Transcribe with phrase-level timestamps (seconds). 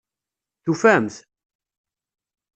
[0.63, 1.15] Tufam-t?